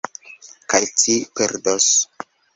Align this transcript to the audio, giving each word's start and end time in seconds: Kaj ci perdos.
Kaj 0.73 0.79
ci 1.03 1.15
perdos. 1.41 1.93